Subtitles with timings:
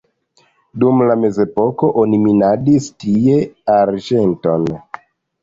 [0.83, 3.37] Dum la mezepoko oni minadis tie
[3.77, 4.69] arĝenton.